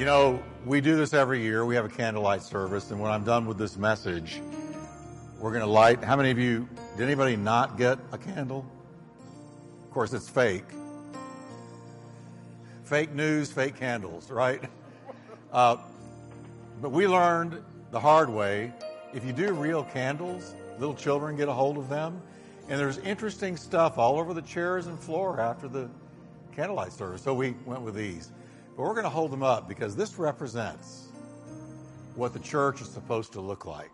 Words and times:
You 0.00 0.06
know, 0.06 0.42
we 0.64 0.80
do 0.80 0.96
this 0.96 1.12
every 1.12 1.42
year. 1.42 1.66
We 1.66 1.74
have 1.74 1.84
a 1.84 1.90
candlelight 1.90 2.40
service, 2.40 2.90
and 2.90 2.98
when 2.98 3.10
I'm 3.10 3.22
done 3.22 3.44
with 3.44 3.58
this 3.58 3.76
message, 3.76 4.40
we're 5.38 5.50
going 5.50 5.60
to 5.60 5.70
light. 5.70 6.02
How 6.02 6.16
many 6.16 6.30
of 6.30 6.38
you, 6.38 6.66
did 6.96 7.04
anybody 7.04 7.36
not 7.36 7.76
get 7.76 7.98
a 8.10 8.16
candle? 8.16 8.64
Of 9.84 9.90
course, 9.90 10.14
it's 10.14 10.26
fake. 10.26 10.64
Fake 12.82 13.12
news, 13.12 13.52
fake 13.52 13.76
candles, 13.76 14.30
right? 14.30 14.64
Uh, 15.52 15.76
but 16.80 16.92
we 16.92 17.06
learned 17.06 17.60
the 17.90 18.00
hard 18.00 18.30
way 18.30 18.72
if 19.12 19.24
you 19.24 19.32
do 19.32 19.52
real 19.52 19.82
candles, 19.82 20.54
little 20.78 20.94
children 20.94 21.36
get 21.36 21.48
a 21.48 21.52
hold 21.52 21.76
of 21.76 21.88
them. 21.88 22.22
And 22.68 22.80
there's 22.80 22.98
interesting 22.98 23.56
stuff 23.56 23.98
all 23.98 24.18
over 24.18 24.32
the 24.32 24.42
chairs 24.42 24.86
and 24.86 24.98
floor 24.98 25.40
after 25.40 25.66
the 25.66 25.90
candlelight 26.54 26.92
service. 26.92 27.20
So 27.20 27.34
we 27.34 27.56
went 27.66 27.82
with 27.82 27.96
these. 27.96 28.30
But 28.80 28.86
we're 28.86 28.94
going 28.94 29.04
to 29.04 29.10
hold 29.10 29.30
them 29.30 29.42
up 29.42 29.68
because 29.68 29.94
this 29.94 30.18
represents 30.18 31.08
what 32.14 32.32
the 32.32 32.38
church 32.38 32.80
is 32.80 32.88
supposed 32.88 33.34
to 33.34 33.40
look 33.42 33.66
like. 33.66 33.90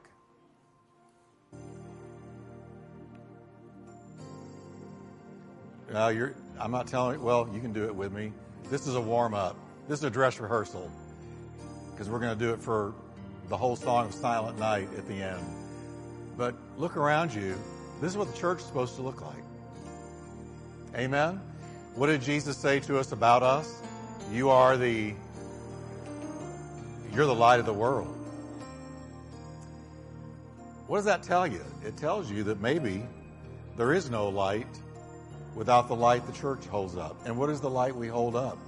Now 5.92 6.06
you're, 6.06 6.36
I'm 6.60 6.70
not 6.70 6.86
telling 6.86 7.18
you, 7.18 7.24
well, 7.24 7.50
you 7.52 7.60
can 7.60 7.72
do 7.72 7.86
it 7.86 7.96
with 7.96 8.12
me. 8.12 8.32
This 8.70 8.86
is 8.86 8.94
a 8.94 9.00
warm 9.00 9.34
up. 9.34 9.56
This 9.88 9.98
is 9.98 10.04
a 10.04 10.10
dress 10.10 10.38
rehearsal 10.38 10.88
because 11.90 12.08
we're 12.08 12.20
going 12.20 12.38
to 12.38 12.44
do 12.44 12.52
it 12.52 12.62
for 12.62 12.94
the 13.48 13.56
whole 13.56 13.74
song 13.74 14.06
of 14.06 14.14
Silent 14.14 14.56
Night 14.56 14.88
at 14.96 15.08
the 15.08 15.14
end. 15.14 15.44
But 16.38 16.54
look 16.78 16.96
around 16.96 17.34
you. 17.34 17.56
This 18.00 18.12
is 18.12 18.16
what 18.16 18.32
the 18.32 18.38
church 18.38 18.60
is 18.60 18.66
supposed 18.66 18.94
to 18.94 19.02
look 19.02 19.20
like. 19.20 19.42
Amen? 20.94 21.40
What 21.96 22.06
did 22.06 22.22
Jesus 22.22 22.56
say 22.56 22.78
to 22.78 23.00
us 23.00 23.10
about 23.10 23.42
us? 23.42 23.82
You 24.32 24.50
are 24.50 24.76
the 24.76 25.14
you're 27.14 27.26
the 27.26 27.34
light 27.34 27.60
of 27.60 27.66
the 27.66 27.72
world. 27.72 28.14
What 30.86 30.98
does 30.98 31.06
that 31.06 31.22
tell 31.22 31.46
you? 31.46 31.64
It 31.84 31.96
tells 31.96 32.30
you 32.30 32.44
that 32.44 32.60
maybe 32.60 33.02
there 33.76 33.92
is 33.92 34.10
no 34.10 34.28
light 34.28 34.66
without 35.54 35.88
the 35.88 35.96
light 35.96 36.26
the 36.26 36.32
church 36.32 36.64
holds 36.66 36.96
up. 36.96 37.16
And 37.24 37.38
what 37.38 37.50
is 37.50 37.60
the 37.60 37.70
light 37.70 37.96
we 37.96 38.08
hold 38.08 38.36
up? 38.36 38.58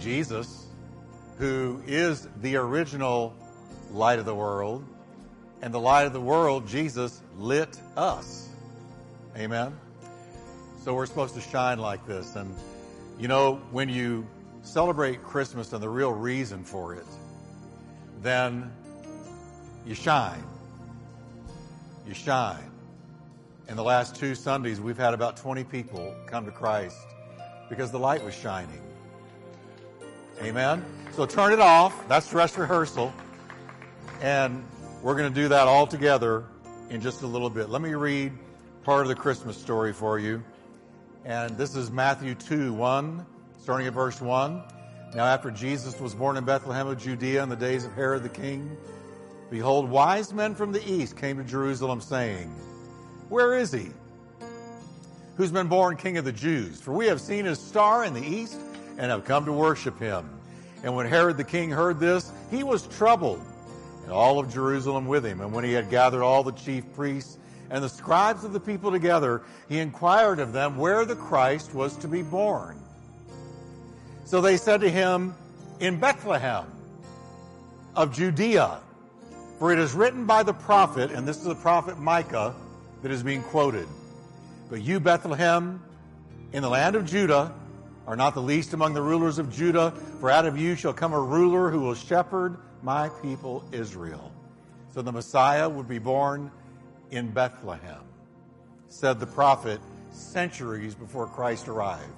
Jesus, 0.00 0.66
who 1.38 1.82
is 1.86 2.26
the 2.40 2.56
original 2.56 3.34
light 3.92 4.18
of 4.18 4.24
the 4.24 4.34
world, 4.34 4.84
and 5.62 5.72
the 5.72 5.80
light 5.80 6.06
of 6.06 6.12
the 6.12 6.20
world, 6.20 6.66
Jesus, 6.66 7.22
lit 7.38 7.80
us. 7.96 8.48
Amen? 9.36 9.76
So 10.82 10.94
we're 10.94 11.06
supposed 11.06 11.34
to 11.34 11.40
shine 11.40 11.78
like 11.78 12.06
this. 12.06 12.34
And, 12.36 12.54
you 13.18 13.28
know, 13.28 13.56
when 13.70 13.88
you 13.88 14.26
celebrate 14.62 15.22
Christmas 15.22 15.72
and 15.72 15.82
the 15.82 15.88
real 15.88 16.12
reason 16.12 16.64
for 16.64 16.94
it, 16.94 17.06
then 18.22 18.72
you 19.86 19.94
shine. 19.94 20.42
You 22.06 22.14
shine. 22.14 22.70
In 23.68 23.76
the 23.76 23.84
last 23.84 24.16
two 24.16 24.34
Sundays, 24.34 24.80
we've 24.80 24.98
had 24.98 25.14
about 25.14 25.36
20 25.36 25.64
people 25.64 26.14
come 26.26 26.44
to 26.44 26.50
Christ 26.50 26.96
because 27.68 27.90
the 27.90 27.98
light 27.98 28.22
was 28.24 28.34
shining. 28.34 28.80
Amen? 30.42 30.84
So 31.12 31.26
turn 31.26 31.52
it 31.52 31.60
off. 31.60 32.08
That's 32.08 32.28
dress 32.28 32.58
rehearsal. 32.58 33.12
And 34.20 34.64
we're 35.02 35.16
going 35.16 35.32
to 35.32 35.40
do 35.40 35.48
that 35.48 35.68
all 35.68 35.86
together 35.86 36.44
in 36.90 37.00
just 37.00 37.22
a 37.22 37.26
little 37.26 37.50
bit. 37.50 37.68
Let 37.68 37.82
me 37.82 37.94
read 37.94 38.32
part 38.82 39.02
of 39.02 39.08
the 39.08 39.14
Christmas 39.14 39.56
story 39.56 39.92
for 39.92 40.18
you. 40.18 40.42
And 41.26 41.56
this 41.56 41.74
is 41.74 41.90
Matthew 41.90 42.34
2 42.34 42.74
1, 42.74 43.24
starting 43.62 43.86
at 43.86 43.94
verse 43.94 44.20
1. 44.20 44.62
Now, 45.14 45.24
after 45.24 45.50
Jesus 45.50 45.98
was 45.98 46.14
born 46.14 46.36
in 46.36 46.44
Bethlehem 46.44 46.86
of 46.86 46.98
Judea 46.98 47.42
in 47.42 47.48
the 47.48 47.56
days 47.56 47.86
of 47.86 47.94
Herod 47.94 48.22
the 48.22 48.28
king, 48.28 48.76
behold, 49.50 49.88
wise 49.88 50.34
men 50.34 50.54
from 50.54 50.70
the 50.70 50.86
east 50.86 51.16
came 51.16 51.38
to 51.38 51.44
Jerusalem, 51.44 52.02
saying, 52.02 52.48
Where 53.30 53.56
is 53.56 53.72
he? 53.72 53.88
Who's 55.38 55.50
been 55.50 55.66
born 55.66 55.96
king 55.96 56.18
of 56.18 56.26
the 56.26 56.32
Jews? 56.32 56.78
For 56.82 56.92
we 56.92 57.06
have 57.06 57.22
seen 57.22 57.46
his 57.46 57.58
star 57.58 58.04
in 58.04 58.12
the 58.12 58.22
east 58.22 58.60
and 58.98 59.10
have 59.10 59.24
come 59.24 59.46
to 59.46 59.52
worship 59.52 59.98
him. 59.98 60.28
And 60.82 60.94
when 60.94 61.06
Herod 61.06 61.38
the 61.38 61.44
king 61.44 61.70
heard 61.70 61.98
this, 61.98 62.32
he 62.50 62.62
was 62.64 62.86
troubled 62.88 63.42
and 64.02 64.12
all 64.12 64.38
of 64.38 64.52
Jerusalem 64.52 65.06
with 65.06 65.24
him. 65.24 65.40
And 65.40 65.54
when 65.54 65.64
he 65.64 65.72
had 65.72 65.88
gathered 65.88 66.22
all 66.22 66.42
the 66.42 66.52
chief 66.52 66.84
priests 66.92 67.38
and 67.70 67.82
the 67.82 67.88
scribes 67.88 68.44
of 68.44 68.52
the 68.52 68.60
people 68.60 68.90
together, 68.90 69.42
he 69.68 69.78
inquired 69.78 70.38
of 70.38 70.52
them 70.52 70.76
where 70.76 71.04
the 71.04 71.16
Christ 71.16 71.74
was 71.74 71.96
to 71.96 72.08
be 72.08 72.22
born. 72.22 72.78
So 74.24 74.40
they 74.40 74.56
said 74.56 74.80
to 74.80 74.90
him, 74.90 75.34
In 75.80 75.98
Bethlehem 75.98 76.66
of 77.94 78.14
Judea. 78.14 78.80
For 79.58 79.72
it 79.72 79.78
is 79.78 79.94
written 79.94 80.26
by 80.26 80.42
the 80.42 80.52
prophet, 80.52 81.10
and 81.10 81.26
this 81.26 81.38
is 81.38 81.44
the 81.44 81.54
prophet 81.54 81.98
Micah 81.98 82.54
that 83.02 83.10
is 83.10 83.22
being 83.22 83.42
quoted. 83.42 83.86
But 84.68 84.82
you, 84.82 84.98
Bethlehem, 84.98 85.82
in 86.52 86.62
the 86.62 86.68
land 86.68 86.96
of 86.96 87.06
Judah, 87.06 87.54
are 88.06 88.16
not 88.16 88.34
the 88.34 88.42
least 88.42 88.74
among 88.74 88.94
the 88.94 89.02
rulers 89.02 89.38
of 89.38 89.52
Judah, 89.52 89.92
for 90.20 90.30
out 90.30 90.46
of 90.46 90.58
you 90.58 90.74
shall 90.74 90.92
come 90.92 91.12
a 91.12 91.20
ruler 91.20 91.70
who 91.70 91.80
will 91.80 91.94
shepherd 91.94 92.56
my 92.82 93.08
people 93.22 93.64
Israel. 93.72 94.32
So 94.92 95.02
the 95.02 95.12
Messiah 95.12 95.68
would 95.68 95.88
be 95.88 95.98
born 95.98 96.50
in 97.10 97.30
Bethlehem, 97.30 98.02
said 98.88 99.20
the 99.20 99.26
prophet 99.26 99.80
centuries 100.10 100.94
before 100.94 101.26
Christ 101.26 101.68
arrived. 101.68 102.10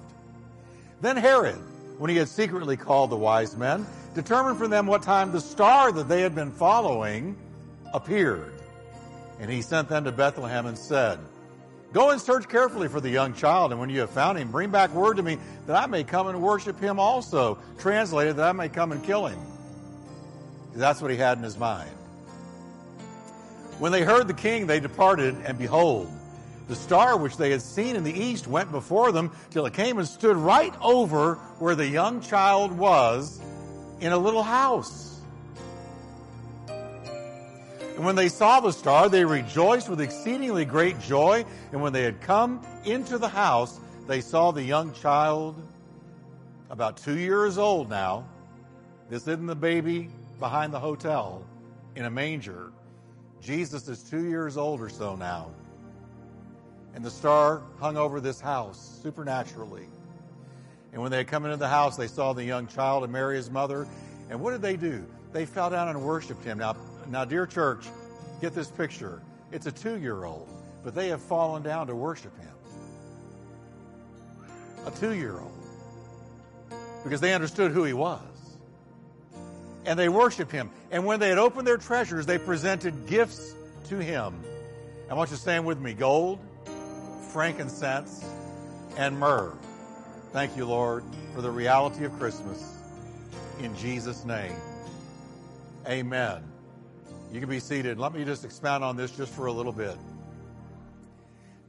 Then 1.01 1.17
Herod, 1.17 1.59
when 1.97 2.09
he 2.09 2.17
had 2.17 2.27
secretly 2.27 2.77
called 2.77 3.09
the 3.09 3.17
wise 3.17 3.55
men, 3.55 3.85
determined 4.13 4.57
from 4.57 4.69
them 4.69 4.87
what 4.87 5.03
time 5.03 5.31
the 5.31 5.41
star 5.41 5.91
that 5.91 6.07
they 6.07 6.21
had 6.21 6.33
been 6.33 6.51
following 6.51 7.35
appeared. 7.93 8.53
And 9.39 9.51
he 9.51 9.61
sent 9.61 9.89
them 9.89 10.03
to 10.05 10.11
Bethlehem 10.11 10.65
and 10.65 10.77
said, 10.77 11.19
Go 11.93 12.09
and 12.09 12.19
search 12.19 12.49
carefully 12.49 12.89
for 12.89 12.99
the 12.99 13.09
young 13.09 13.33
child, 13.33 13.71
and 13.71 13.79
when 13.79 13.89
you 13.89 14.01
have 14.01 14.09
found 14.09 14.37
him, 14.37 14.51
bring 14.51 14.69
back 14.69 14.93
word 14.93 15.17
to 15.17 15.23
me 15.23 15.37
that 15.67 15.81
I 15.81 15.85
may 15.85 16.03
come 16.03 16.27
and 16.27 16.41
worship 16.41 16.79
him 16.79 16.99
also. 16.99 17.57
Translated, 17.79 18.35
that 18.35 18.49
I 18.49 18.51
may 18.51 18.69
come 18.69 18.91
and 18.91 19.03
kill 19.03 19.25
him. 19.25 19.39
That's 20.75 21.01
what 21.01 21.11
he 21.11 21.17
had 21.17 21.37
in 21.37 21.43
his 21.43 21.57
mind. 21.57 21.89
When 23.79 23.91
they 23.91 24.01
heard 24.01 24.27
the 24.27 24.33
king, 24.33 24.65
they 24.65 24.79
departed, 24.79 25.35
and 25.45 25.57
behold, 25.57 26.11
the 26.67 26.75
star 26.75 27.15
which 27.15 27.37
they 27.37 27.51
had 27.51 27.61
seen 27.61 27.95
in 27.95 28.03
the 28.03 28.11
east 28.11 28.47
went 28.47 28.71
before 28.71 29.11
them 29.11 29.31
till 29.51 29.65
it 29.65 29.73
came 29.73 29.99
and 29.99 30.07
stood 30.07 30.35
right 30.35 30.73
over 30.81 31.35
where 31.59 31.75
the 31.75 31.87
young 31.87 32.21
child 32.21 32.71
was 32.71 33.39
in 34.01 34.11
a 34.11 34.17
little 34.17 34.43
house. 34.43 35.21
And 36.67 38.05
when 38.05 38.15
they 38.15 38.29
saw 38.29 38.59
the 38.59 38.71
star, 38.71 39.09
they 39.09 39.25
rejoiced 39.25 39.89
with 39.89 40.01
exceedingly 40.01 40.65
great 40.65 40.99
joy. 40.99 41.45
And 41.71 41.81
when 41.81 41.93
they 41.93 42.03
had 42.03 42.21
come 42.21 42.61
into 42.83 43.17
the 43.17 43.29
house, 43.29 43.79
they 44.07 44.21
saw 44.21 44.51
the 44.51 44.61
young 44.63 44.93
child, 44.93 45.55
about 46.69 46.97
two 46.97 47.17
years 47.17 47.57
old 47.57 47.89
now. 47.89 48.25
This 49.09 49.23
isn't 49.23 49.47
the 49.47 49.55
baby 49.55 50.09
behind 50.39 50.73
the 50.73 50.79
hotel 50.79 51.43
in 51.95 52.05
a 52.05 52.11
manger. 52.11 52.71
Jesus 53.41 53.87
is 53.87 54.03
two 54.03 54.25
years 54.25 54.57
old 54.57 54.81
or 54.81 54.89
so 54.89 55.15
now. 55.15 55.51
And 56.95 57.03
the 57.05 57.11
star 57.11 57.61
hung 57.79 57.97
over 57.97 58.19
this 58.19 58.41
house 58.41 58.99
supernaturally. 59.03 59.87
And 60.93 61.01
when 61.01 61.11
they 61.11 61.17
had 61.17 61.27
come 61.27 61.45
into 61.45 61.57
the 61.57 61.67
house, 61.67 61.95
they 61.95 62.07
saw 62.07 62.33
the 62.33 62.43
young 62.43 62.67
child 62.67 63.03
and 63.03 63.13
Mary, 63.13 63.35
his 63.35 63.51
mother. 63.51 63.87
And 64.29 64.41
what 64.41 64.51
did 64.51 64.61
they 64.61 64.77
do? 64.77 65.05
They 65.31 65.45
fell 65.45 65.69
down 65.69 65.89
and 65.89 66.01
worshiped 66.01 66.43
him. 66.43 66.57
Now, 66.57 66.75
now, 67.07 67.23
dear 67.23 67.45
church, 67.45 67.85
get 68.41 68.55
this 68.55 68.69
picture. 68.69 69.21
It's 69.51 69.65
a 69.65 69.71
two 69.71 69.99
year 69.99 70.25
old, 70.25 70.47
but 70.83 70.95
they 70.95 71.09
have 71.09 71.21
fallen 71.21 71.63
down 71.63 71.87
to 71.87 71.95
worship 71.95 72.35
him. 72.39 72.49
A 74.85 74.91
two 74.91 75.13
year 75.13 75.39
old. 75.39 75.51
Because 77.03 77.21
they 77.21 77.33
understood 77.33 77.71
who 77.71 77.83
he 77.83 77.93
was 77.93 78.36
and 79.87 79.97
they 79.97 80.09
worshiped 80.09 80.51
him. 80.51 80.69
And 80.91 81.05
when 81.05 81.19
they 81.19 81.29
had 81.29 81.37
opened 81.37 81.65
their 81.65 81.77
treasures, 81.77 82.25
they 82.25 82.37
presented 82.37 83.07
gifts 83.07 83.55
to 83.87 83.97
him. 83.97 84.35
I 85.09 85.13
want 85.13 85.29
you 85.31 85.37
to 85.37 85.41
stand 85.41 85.65
with 85.65 85.79
me 85.79 85.93
gold, 85.93 86.39
frankincense, 87.31 88.23
and 88.97 89.17
myrrh. 89.17 89.53
Thank 90.33 90.57
you, 90.57 90.65
Lord, 90.65 91.05
for 91.33 91.41
the 91.41 91.49
reality 91.49 92.03
of 92.03 92.11
Christmas. 92.19 92.77
In 93.61 93.75
Jesus' 93.77 94.25
name, 94.25 94.53
amen. 95.87 96.43
You 97.31 97.39
can 97.39 97.49
be 97.49 97.59
seated. 97.59 97.97
Let 97.97 98.13
me 98.13 98.25
just 98.25 98.43
expound 98.43 98.83
on 98.83 98.97
this 98.97 99.11
just 99.11 99.33
for 99.33 99.45
a 99.45 99.51
little 99.51 99.71
bit. 99.71 99.95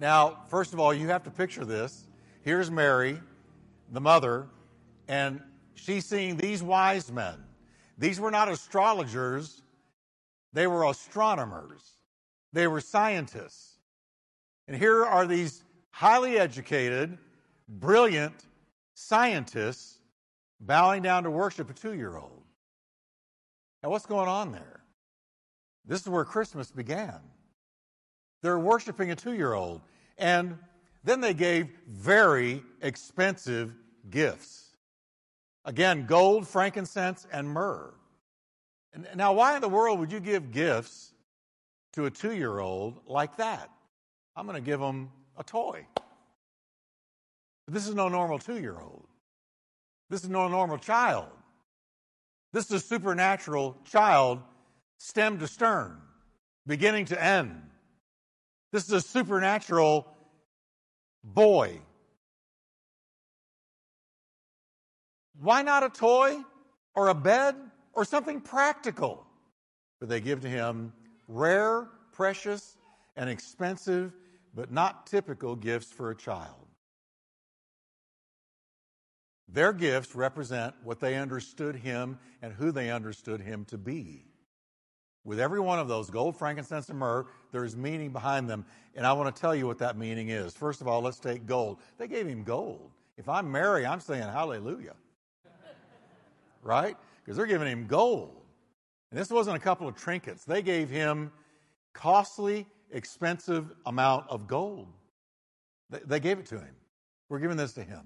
Now, 0.01 0.41
first 0.49 0.73
of 0.73 0.81
all, 0.81 0.93
you 0.93 1.09
have 1.09 1.23
to 1.25 1.31
picture 1.31 1.65
this. 1.65 2.05
Here's 2.43 2.71
Mary, 2.71 3.21
the 3.93 4.01
mother, 4.01 4.49
and 5.07 5.41
she's 5.75 6.05
seeing 6.05 6.37
these 6.37 6.63
wise 6.63 7.13
men. 7.13 7.45
These 7.99 8.21
were 8.21 8.31
not 8.31 8.49
astrologers, 8.49 9.63
they 10.53 10.67
were 10.67 10.85
astronomers, 10.85 11.83
they 12.53 12.67
were 12.67 12.81
scientists. 12.81 13.79
And 14.69 14.77
here 14.77 15.05
are 15.05 15.27
these 15.27 15.65
highly 15.91 16.39
educated, 16.39 17.19
brilliant 17.69 18.35
scientists 18.95 19.99
bowing 20.61 21.03
down 21.03 21.25
to 21.25 21.31
worship 21.31 21.71
a 21.71 21.73
two 21.73 21.95
year 21.95 22.17
old. 22.17 22.45
Now, 23.83 23.91
what's 23.91 24.07
going 24.07 24.29
on 24.29 24.53
there? 24.53 24.81
This 25.85 26.03
is 26.03 26.09
where 26.09 26.25
Christmas 26.25 26.71
began. 26.71 27.19
They're 28.43 28.59
worshiping 28.59 29.11
a 29.11 29.17
two 29.17 29.35
year 29.35 29.55
old. 29.55 29.81
And 30.19 30.59
then 31.05 31.21
they 31.21 31.35
gave 31.35 31.71
very 31.89 32.63
expensive 32.83 33.73
gifts. 34.11 34.68
Again, 35.65 36.07
gold, 36.07 36.47
frankincense, 36.49 37.27
and 37.33 37.49
myrrh. 37.49 37.93
Now, 39.15 39.33
why 39.33 39.55
in 39.55 39.61
the 39.61 39.69
world 39.69 39.99
would 39.99 40.11
you 40.11 40.21
give 40.21 40.51
gifts 40.51 41.13
to 41.93 42.07
a 42.07 42.11
two 42.11 42.33
year 42.33 42.59
old 42.59 43.01
like 43.07 43.37
that? 43.37 43.71
I'm 44.35 44.47
going 44.47 44.57
to 44.57 44.65
give 44.65 44.81
them 44.81 45.11
a 45.37 45.45
toy. 45.45 45.87
This 47.67 47.87
is 47.87 47.95
no 47.95 48.09
normal 48.09 48.39
two 48.39 48.59
year 48.59 48.79
old. 48.81 49.07
This 50.11 50.25
is 50.25 50.31
no 50.31 50.49
normal 50.49 50.79
child. 50.79 51.29
This 52.53 52.67
is 52.67 52.71
a 52.73 52.81
supernatural 52.81 53.77
child, 53.85 54.41
stem 54.97 55.39
to 55.39 55.47
stern, 55.47 56.01
beginning 56.67 57.05
to 57.07 57.23
end. 57.23 57.63
This 58.73 58.85
is 58.85 58.93
a 58.93 59.01
supernatural 59.01 60.07
boy. 61.23 61.81
Why 65.41 65.63
not 65.63 65.85
a 65.85 65.89
toy 65.89 66.39
or 66.95 67.09
a 67.09 67.15
bed 67.15 67.55
or 67.93 68.05
something 68.05 68.41
practical? 68.41 69.25
But 70.01 70.09
they 70.09 70.21
give 70.21 70.41
to 70.41 70.49
him 70.49 70.93
rare, 71.27 71.89
precious, 72.13 72.77
and 73.17 73.29
expensive, 73.29 74.13
but 74.55 74.73
not 74.73 75.07
typical 75.07 75.57
gifts 75.57 75.91
for 75.91 76.11
a 76.11 76.17
child. 76.17 76.67
Their 79.49 79.73
gifts 79.73 80.15
represent 80.15 80.75
what 80.85 81.01
they 81.01 81.17
understood 81.17 81.77
him 81.77 82.19
and 82.43 82.53
who 82.53 82.71
they 82.71 82.91
understood 82.91 83.41
him 83.41 83.65
to 83.67 83.79
be. 83.79 84.25
With 85.25 85.41
every 85.41 85.61
one 85.61 85.79
of 85.79 85.89
those, 85.89 86.11
gold, 86.11 86.37
frankincense, 86.37 86.89
and 86.89 86.99
myrrh, 86.99 87.27
there's 87.53 87.77
meaning 87.77 88.13
behind 88.13 88.49
them. 88.49 88.65
And 88.95 89.07
I 89.07 89.13
want 89.13 89.35
to 89.35 89.41
tell 89.41 89.55
you 89.55 89.67
what 89.67 89.79
that 89.79 89.97
meaning 89.97 90.29
is. 90.29 90.55
First 90.55 90.81
of 90.81 90.89
all, 90.89 91.01
let's 91.01 91.19
take 91.19 91.47
gold. 91.47 91.81
They 91.99 92.09
gave 92.09 92.27
him 92.27 92.45
gold. 92.45 92.91
If 93.17 93.29
I'm 93.29 93.51
Mary, 93.51 93.85
I'm 93.85 94.01
saying 94.01 94.23
hallelujah. 94.23 94.95
Right? 96.63 96.97
Because 97.25 97.37
they're 97.37 97.47
giving 97.47 97.69
him 97.69 97.87
gold. 97.87 98.35
And 99.11 99.19
this 99.19 99.31
wasn't 99.31 99.57
a 99.57 99.61
couple 99.61 99.89
of 99.89 99.97
trinkets. 99.97 100.45
They 100.45 100.63
gave 100.63 100.91
him 100.91 101.33
costly, 101.95 102.67
expensive 102.91 103.71
amount 103.87 104.27
of 104.29 104.47
gold. 104.47 104.89
They 105.91 106.21
gave 106.21 106.39
it 106.39 106.47
to 106.47 106.57
him. 106.57 106.75
We're 107.29 107.39
giving 107.39 107.57
this 107.57 107.73
to 107.75 107.83
him. 107.83 108.03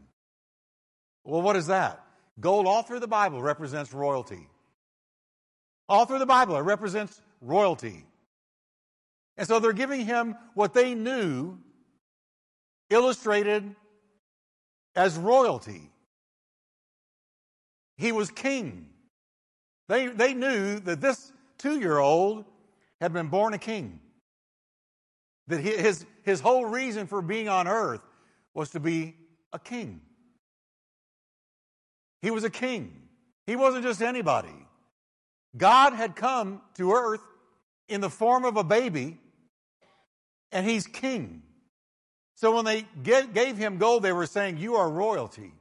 Well, 1.24 1.42
what 1.42 1.56
is 1.56 1.66
that? 1.68 2.04
Gold 2.40 2.66
all 2.66 2.82
through 2.82 3.00
the 3.00 3.08
Bible 3.08 3.42
represents 3.42 3.92
royalty. 3.92 4.48
All 5.88 6.06
through 6.06 6.20
the 6.20 6.26
Bible, 6.26 6.56
it 6.56 6.60
represents 6.60 7.20
royalty. 7.40 8.06
And 9.36 9.46
so 9.46 9.58
they're 9.58 9.72
giving 9.72 10.04
him 10.06 10.36
what 10.54 10.74
they 10.74 10.94
knew 10.94 11.58
illustrated 12.90 13.74
as 14.94 15.16
royalty. 15.16 15.90
He 17.96 18.12
was 18.12 18.30
king. 18.30 18.88
They, 19.88 20.08
they 20.08 20.34
knew 20.34 20.78
that 20.80 21.00
this 21.00 21.32
two 21.58 21.78
year 21.78 21.98
old 21.98 22.44
had 23.00 23.12
been 23.12 23.28
born 23.28 23.54
a 23.54 23.58
king. 23.58 24.00
That 25.48 25.60
his, 25.60 26.06
his 26.22 26.40
whole 26.40 26.64
reason 26.64 27.06
for 27.06 27.20
being 27.20 27.48
on 27.48 27.66
earth 27.66 28.00
was 28.54 28.70
to 28.70 28.80
be 28.80 29.16
a 29.52 29.58
king. 29.58 30.00
He 32.20 32.30
was 32.30 32.44
a 32.44 32.50
king. 32.50 32.92
He 33.46 33.56
wasn't 33.56 33.84
just 33.84 34.00
anybody. 34.00 34.54
God 35.56 35.92
had 35.92 36.16
come 36.16 36.62
to 36.76 36.92
earth 36.92 37.20
in 37.88 38.00
the 38.00 38.08
form 38.08 38.44
of 38.44 38.56
a 38.56 38.64
baby, 38.64 39.18
and 40.50 40.64
he's 40.66 40.86
king. 40.86 41.42
So 42.36 42.54
when 42.54 42.64
they 42.64 42.86
gave 43.02 43.56
him 43.56 43.78
gold, 43.78 44.02
they 44.02 44.12
were 44.12 44.26
saying, 44.26 44.58
You 44.58 44.76
are 44.76 44.88
royalty. 44.88 45.52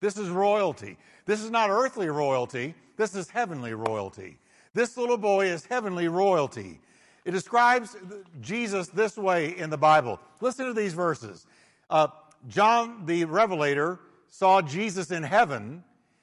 This 0.00 0.16
is 0.16 0.28
royalty. 0.28 0.96
This 1.26 1.42
is 1.42 1.50
not 1.50 1.70
earthly 1.70 2.08
royalty, 2.08 2.74
this 2.96 3.14
is 3.14 3.28
heavenly 3.28 3.74
royalty. 3.74 4.38
This 4.74 4.96
little 4.96 5.18
boy 5.18 5.46
is 5.46 5.64
heavenly 5.64 6.08
royalty. 6.08 6.80
It 7.24 7.32
describes 7.32 7.96
Jesus 8.40 8.88
this 8.88 9.16
way 9.16 9.56
in 9.56 9.70
the 9.70 9.76
Bible. 9.76 10.20
Listen 10.40 10.66
to 10.66 10.72
these 10.72 10.94
verses. 10.94 11.46
Uh, 11.90 12.08
John 12.48 13.04
the 13.06 13.24
Revelator 13.24 13.98
saw 14.28 14.62
Jesus 14.62 15.10
in 15.10 15.22
heaven 15.22 15.82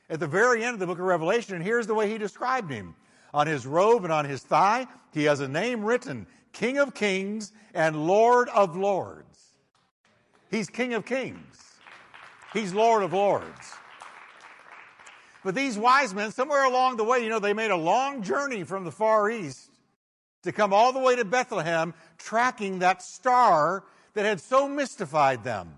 at 0.09 0.19
the 0.19 0.27
very 0.27 0.63
end 0.63 0.73
of 0.73 0.79
the 0.79 0.87
book 0.87 0.99
of 0.99 1.05
Revelation, 1.05 1.55
and 1.55 1.63
here's 1.63 1.87
the 1.87 1.93
way 1.93 2.09
he 2.09 2.17
described 2.17 2.71
him. 2.71 2.95
On 3.33 3.45
his 3.45 3.65
robe 3.65 4.03
and 4.03 4.13
on 4.13 4.25
his 4.25 4.41
thigh, 4.41 4.87
he 5.13 5.25
has 5.25 5.41
a 5.41 5.47
name 5.47 5.83
written 5.83 6.25
King 6.53 6.77
of 6.77 6.93
Kings 6.93 7.51
and 7.73 8.07
Lord 8.07 8.47
of 8.49 8.77
Lords. 8.77 9.57
He's 10.49 10.69
King 10.69 10.93
of 10.93 11.05
Kings, 11.05 11.74
he's 12.55 12.73
Lord 12.73 13.03
of 13.03 13.13
Lords. 13.13 13.73
But 15.43 15.53
these 15.53 15.77
wise 15.77 16.11
men, 16.11 16.31
somewhere 16.31 16.65
along 16.65 16.97
the 16.97 17.03
way, 17.03 17.23
you 17.23 17.29
know, 17.29 17.37
they 17.37 17.53
made 17.53 17.69
a 17.69 17.75
long 17.75 18.23
journey 18.23 18.63
from 18.63 18.83
the 18.83 18.91
Far 18.91 19.29
East 19.29 19.69
to 20.41 20.51
come 20.51 20.73
all 20.73 20.91
the 20.91 20.99
way 20.99 21.15
to 21.15 21.25
Bethlehem, 21.25 21.93
tracking 22.17 22.79
that 22.79 23.03
star 23.03 23.83
that 24.15 24.25
had 24.25 24.41
so 24.41 24.67
mystified 24.67 25.43
them. 25.43 25.75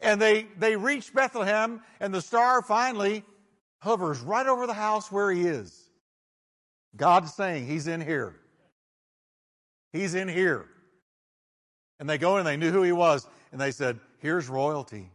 And 0.00 0.22
they, 0.22 0.46
they 0.56 0.76
reach 0.76 1.12
Bethlehem, 1.12 1.80
and 1.98 2.14
the 2.14 2.22
star 2.22 2.62
finally 2.62 3.24
hovers 3.80 4.20
right 4.20 4.46
over 4.46 4.68
the 4.68 4.74
house 4.74 5.10
where 5.10 5.32
he 5.32 5.42
is. 5.42 5.90
God's 6.96 7.34
saying, 7.34 7.66
He's 7.66 7.88
in 7.88 8.00
here. 8.00 8.36
He's 9.92 10.14
in 10.14 10.28
here. 10.28 10.66
And 12.00 12.08
they 12.08 12.18
go 12.18 12.36
and 12.36 12.46
they 12.46 12.56
knew 12.56 12.70
who 12.70 12.82
he 12.82 12.92
was, 12.92 13.26
and 13.52 13.60
they 13.60 13.70
said, 13.70 13.98
Here's 14.18 14.48
royalty. 14.48 15.10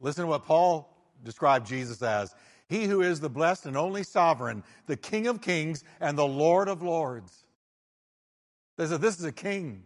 Listen 0.00 0.24
to 0.24 0.28
what 0.28 0.44
Paul 0.44 0.88
described 1.24 1.66
Jesus 1.66 2.02
as 2.02 2.34
He 2.68 2.84
who 2.84 3.02
is 3.02 3.20
the 3.20 3.28
blessed 3.28 3.66
and 3.66 3.76
only 3.76 4.02
sovereign, 4.02 4.62
the 4.86 4.96
King 4.96 5.26
of 5.26 5.40
kings, 5.40 5.84
and 6.00 6.16
the 6.16 6.26
Lord 6.26 6.68
of 6.68 6.82
lords. 6.82 7.44
They 8.76 8.86
said, 8.86 9.00
This 9.00 9.18
is 9.18 9.24
a 9.24 9.32
king. 9.32 9.82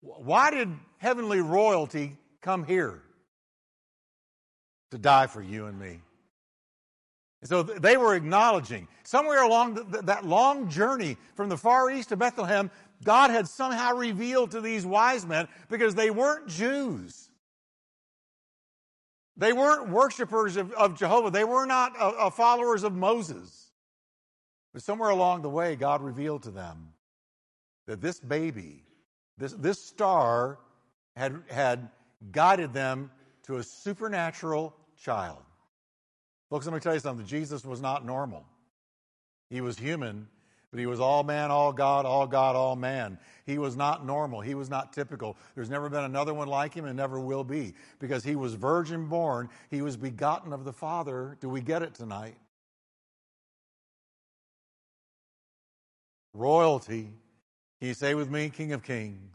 Why 0.00 0.50
did 0.50 0.70
heavenly 0.98 1.40
royalty 1.40 2.16
come 2.40 2.64
here 2.64 3.02
to 4.90 4.98
die 4.98 5.26
for 5.26 5.42
you 5.42 5.66
and 5.66 5.78
me. 5.78 6.00
And 7.42 7.48
so 7.48 7.62
they 7.62 7.96
were 7.96 8.14
acknowledging 8.14 8.88
somewhere 9.04 9.42
along 9.42 9.74
that 10.04 10.24
long 10.24 10.70
journey 10.70 11.16
from 11.34 11.48
the 11.48 11.56
Far 11.56 11.90
East 11.90 12.08
to 12.08 12.16
Bethlehem, 12.16 12.70
God 13.04 13.30
had 13.30 13.48
somehow 13.48 13.94
revealed 13.94 14.52
to 14.52 14.60
these 14.60 14.86
wise 14.86 15.26
men 15.26 15.48
because 15.68 15.94
they 15.94 16.10
weren't 16.10 16.48
Jews. 16.48 17.28
They 19.36 19.52
weren't 19.52 19.90
worshipers 19.90 20.56
of, 20.56 20.72
of 20.72 20.98
Jehovah. 20.98 21.30
They 21.30 21.44
were 21.44 21.66
not 21.66 21.92
uh, 22.00 22.08
uh, 22.08 22.30
followers 22.30 22.84
of 22.84 22.94
Moses. 22.94 23.70
But 24.72 24.82
somewhere 24.82 25.10
along 25.10 25.42
the 25.42 25.50
way, 25.50 25.76
God 25.76 26.02
revealed 26.02 26.42
to 26.44 26.50
them 26.50 26.92
that 27.86 28.00
this 28.00 28.18
baby, 28.18 28.82
this, 29.38 29.52
this 29.52 29.82
star, 29.82 30.58
had, 31.16 31.42
had 31.48 31.88
guided 32.32 32.72
them 32.72 33.10
to 33.44 33.56
a 33.56 33.62
supernatural 33.62 34.74
child. 35.02 35.42
Folks, 36.50 36.66
let 36.66 36.74
me 36.74 36.80
tell 36.80 36.94
you 36.94 37.00
something. 37.00 37.26
Jesus 37.26 37.64
was 37.64 37.80
not 37.80 38.04
normal. 38.04 38.44
He 39.50 39.60
was 39.60 39.78
human, 39.78 40.28
but 40.76 40.80
he 40.80 40.86
was 40.86 41.00
all 41.00 41.22
man, 41.22 41.50
all 41.50 41.72
God, 41.72 42.04
all 42.04 42.26
God, 42.26 42.54
all 42.54 42.76
man. 42.76 43.18
He 43.46 43.56
was 43.56 43.78
not 43.78 44.04
normal. 44.04 44.42
He 44.42 44.54
was 44.54 44.68
not 44.68 44.92
typical. 44.92 45.38
There's 45.54 45.70
never 45.70 45.88
been 45.88 46.04
another 46.04 46.34
one 46.34 46.48
like 46.48 46.74
him 46.74 46.84
and 46.84 46.94
never 46.94 47.18
will 47.18 47.44
be 47.44 47.72
because 47.98 48.22
he 48.22 48.36
was 48.36 48.52
virgin 48.52 49.06
born. 49.06 49.48
He 49.70 49.80
was 49.80 49.96
begotten 49.96 50.52
of 50.52 50.66
the 50.66 50.74
Father. 50.74 51.38
Do 51.40 51.48
we 51.48 51.62
get 51.62 51.80
it 51.80 51.94
tonight? 51.94 52.36
Royalty. 56.34 57.08
Can 57.78 57.88
you 57.88 57.94
say 57.94 58.12
with 58.12 58.30
me, 58.30 58.50
King 58.50 58.74
of 58.74 58.82
Kings, 58.82 59.34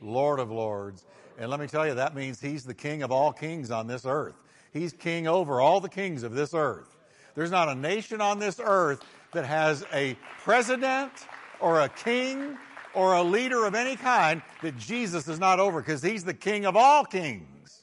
Lord 0.00 0.38
of 0.38 0.52
Lords? 0.52 1.04
And 1.38 1.50
let 1.50 1.58
me 1.58 1.66
tell 1.66 1.84
you, 1.88 1.94
that 1.94 2.14
means 2.14 2.40
he's 2.40 2.62
the 2.62 2.72
king 2.72 3.02
of 3.02 3.10
all 3.10 3.32
kings 3.32 3.72
on 3.72 3.88
this 3.88 4.06
earth. 4.06 4.36
He's 4.72 4.92
king 4.92 5.26
over 5.26 5.60
all 5.60 5.80
the 5.80 5.88
kings 5.88 6.22
of 6.22 6.34
this 6.34 6.54
earth. 6.54 6.96
There's 7.34 7.50
not 7.50 7.68
a 7.68 7.74
nation 7.74 8.20
on 8.20 8.38
this 8.38 8.60
earth 8.62 9.04
that 9.32 9.44
has 9.44 9.84
a 9.92 10.16
president 10.42 11.12
or 11.60 11.80
a 11.80 11.88
king 11.88 12.56
or 12.94 13.14
a 13.14 13.22
leader 13.22 13.64
of 13.64 13.74
any 13.74 13.96
kind 13.96 14.42
that 14.62 14.76
Jesus 14.76 15.28
is 15.28 15.38
not 15.38 15.58
over 15.58 15.80
because 15.80 16.02
he's 16.02 16.24
the 16.24 16.34
king 16.34 16.66
of 16.66 16.76
all 16.76 17.04
kings. 17.04 17.82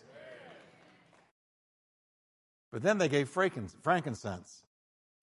But 2.71 2.83
then 2.83 2.99
they 2.99 3.09
gave 3.09 3.29
frankincense. 3.29 4.63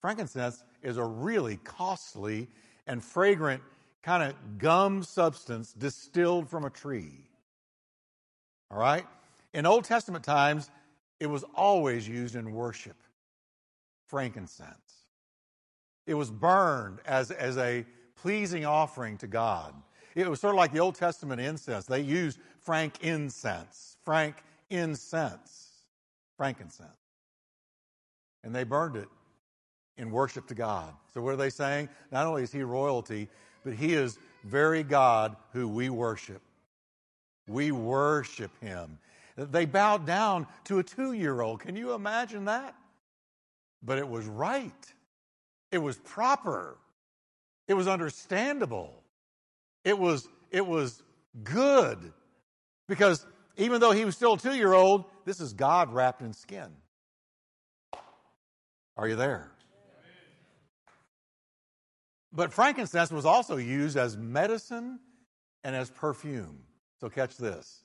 Frankincense 0.01 0.63
is 0.83 0.97
a 0.97 1.03
really 1.05 1.57
costly 1.57 2.49
and 2.87 3.03
fragrant 3.03 3.63
kind 4.03 4.23
of 4.23 4.57
gum 4.57 5.03
substance 5.03 5.73
distilled 5.73 6.49
from 6.49 6.65
a 6.65 6.69
tree. 6.69 7.29
All 8.69 8.77
right? 8.77 9.05
In 9.53 9.65
Old 9.65 9.85
Testament 9.85 10.25
times, 10.25 10.69
it 11.19 11.27
was 11.27 11.43
always 11.55 12.07
used 12.07 12.35
in 12.35 12.51
worship 12.51 12.97
frankincense. 14.07 14.86
It 16.07 16.15
was 16.15 16.31
burned 16.31 16.99
as, 17.05 17.29
as 17.29 17.57
a 17.57 17.85
pleasing 18.15 18.65
offering 18.65 19.17
to 19.19 19.27
God. 19.27 19.75
It 20.15 20.27
was 20.27 20.39
sort 20.39 20.55
of 20.55 20.57
like 20.57 20.71
the 20.71 20.79
Old 20.79 20.95
Testament 20.95 21.39
incense. 21.39 21.85
They 21.85 22.01
used 22.01 22.39
frank 22.59 23.03
incense, 23.03 23.97
frank 24.03 24.37
incense, 24.71 25.67
frankincense. 26.35 26.89
And 28.43 28.55
they 28.55 28.63
burned 28.63 28.95
it 28.95 29.09
in 29.97 30.09
worship 30.09 30.47
to 30.47 30.55
God. 30.55 30.93
So 31.13 31.21
what 31.21 31.33
are 31.33 31.37
they 31.37 31.49
saying? 31.49 31.89
Not 32.11 32.25
only 32.25 32.43
is 32.43 32.51
he 32.51 32.63
royalty, 32.63 33.27
but 33.63 33.73
he 33.73 33.93
is 33.93 34.17
very 34.43 34.83
God 34.83 35.35
who 35.51 35.67
we 35.67 35.89
worship. 35.89 36.41
We 37.47 37.71
worship 37.71 38.51
him. 38.61 38.97
They 39.35 39.65
bowed 39.65 40.05
down 40.05 40.47
to 40.65 40.79
a 40.79 40.83
two 40.83 41.13
year 41.13 41.41
old. 41.41 41.59
Can 41.59 41.75
you 41.75 41.93
imagine 41.93 42.45
that? 42.45 42.75
But 43.83 43.99
it 43.99 44.07
was 44.07 44.25
right, 44.25 44.93
it 45.71 45.79
was 45.79 45.97
proper, 45.97 46.77
it 47.67 47.73
was 47.73 47.87
understandable, 47.87 49.03
it 49.83 49.97
was, 49.97 50.27
it 50.51 50.65
was 50.65 51.01
good. 51.43 52.13
Because 52.87 53.25
even 53.57 53.81
though 53.81 53.91
he 53.91 54.05
was 54.05 54.15
still 54.15 54.33
a 54.33 54.37
two 54.37 54.55
year 54.55 54.73
old, 54.73 55.05
this 55.25 55.41
is 55.41 55.53
God 55.53 55.93
wrapped 55.93 56.21
in 56.21 56.33
skin. 56.33 56.69
Are 58.95 59.07
you 59.07 59.15
there? 59.15 59.51
But 62.31 62.53
frankincense 62.53 63.11
was 63.11 63.25
also 63.25 63.57
used 63.57 63.97
as 63.97 64.15
medicine 64.15 64.99
and 65.63 65.75
as 65.75 65.89
perfume. 65.89 66.59
So 66.99 67.09
catch 67.09 67.37
this. 67.37 67.83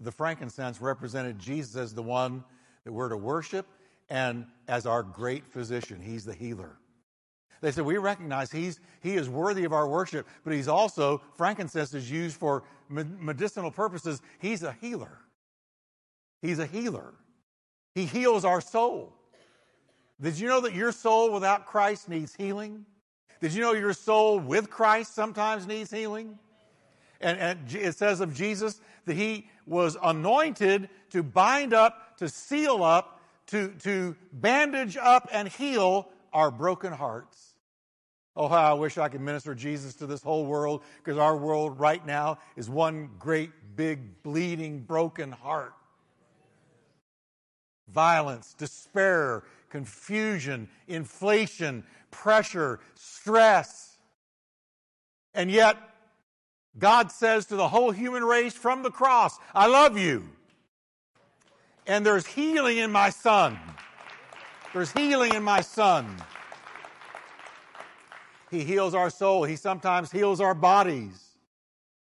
The 0.00 0.12
frankincense 0.12 0.80
represented 0.80 1.38
Jesus 1.38 1.76
as 1.76 1.94
the 1.94 2.02
one 2.02 2.44
that 2.84 2.92
we're 2.92 3.08
to 3.08 3.16
worship 3.16 3.66
and 4.08 4.46
as 4.68 4.86
our 4.86 5.02
great 5.02 5.46
physician. 5.46 6.00
He's 6.00 6.24
the 6.24 6.34
healer. 6.34 6.76
They 7.64 7.72
said, 7.72 7.86
We 7.86 7.96
recognize 7.96 8.52
he's, 8.52 8.78
he 9.00 9.14
is 9.14 9.26
worthy 9.26 9.64
of 9.64 9.72
our 9.72 9.88
worship, 9.88 10.28
but 10.44 10.52
he's 10.52 10.68
also, 10.68 11.22
frankincense 11.32 11.94
is 11.94 12.10
used 12.10 12.36
for 12.36 12.62
medicinal 12.90 13.70
purposes. 13.70 14.20
He's 14.38 14.62
a 14.62 14.76
healer. 14.82 15.18
He's 16.42 16.58
a 16.58 16.66
healer. 16.66 17.14
He 17.94 18.04
heals 18.04 18.44
our 18.44 18.60
soul. 18.60 19.14
Did 20.20 20.38
you 20.38 20.46
know 20.46 20.60
that 20.60 20.74
your 20.74 20.92
soul 20.92 21.32
without 21.32 21.64
Christ 21.64 22.06
needs 22.06 22.34
healing? 22.34 22.84
Did 23.40 23.54
you 23.54 23.62
know 23.62 23.72
your 23.72 23.94
soul 23.94 24.38
with 24.38 24.68
Christ 24.68 25.14
sometimes 25.14 25.66
needs 25.66 25.90
healing? 25.90 26.38
And, 27.22 27.38
and, 27.38 27.74
it 27.74 27.94
says 27.94 28.20
of 28.20 28.34
Jesus 28.34 28.78
that 29.06 29.14
he 29.14 29.48
was 29.64 29.96
anointed 30.02 30.90
to 31.12 31.22
bind 31.22 31.72
up, 31.72 32.18
to 32.18 32.28
seal 32.28 32.84
up, 32.84 33.22
to, 33.46 33.70
to 33.84 34.16
bandage 34.34 34.98
up 34.98 35.30
and 35.32 35.48
heal 35.48 36.10
our 36.30 36.50
broken 36.50 36.92
hearts. 36.92 37.53
Oh, 38.36 38.48
how 38.48 38.70
I 38.70 38.72
wish 38.74 38.98
I 38.98 39.08
could 39.08 39.20
minister 39.20 39.54
Jesus 39.54 39.94
to 39.96 40.06
this 40.06 40.22
whole 40.22 40.44
world 40.44 40.82
because 40.98 41.18
our 41.18 41.36
world 41.36 41.78
right 41.78 42.04
now 42.04 42.38
is 42.56 42.68
one 42.68 43.10
great, 43.18 43.50
big, 43.76 44.22
bleeding, 44.22 44.80
broken 44.80 45.30
heart. 45.30 45.72
Violence, 47.88 48.54
despair, 48.54 49.44
confusion, 49.70 50.68
inflation, 50.88 51.84
pressure, 52.10 52.80
stress. 52.94 53.98
And 55.32 55.48
yet, 55.48 55.76
God 56.76 57.12
says 57.12 57.46
to 57.46 57.56
the 57.56 57.68
whole 57.68 57.92
human 57.92 58.24
race 58.24 58.54
from 58.54 58.82
the 58.82 58.90
cross, 58.90 59.38
I 59.54 59.68
love 59.68 59.96
you. 59.96 60.28
And 61.86 62.04
there's 62.04 62.26
healing 62.26 62.78
in 62.78 62.90
my 62.90 63.10
son. 63.10 63.58
There's 64.72 64.90
healing 64.90 65.34
in 65.34 65.44
my 65.44 65.60
son. 65.60 66.16
He 68.54 68.62
heals 68.62 68.94
our 68.94 69.10
soul. 69.10 69.42
He 69.44 69.56
sometimes 69.56 70.12
heals 70.12 70.40
our 70.40 70.54
bodies. 70.54 71.36